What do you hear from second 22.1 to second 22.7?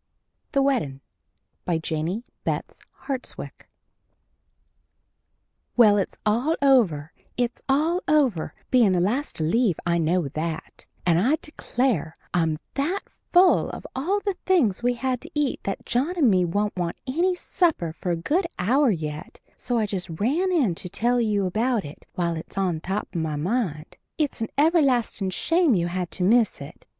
while it's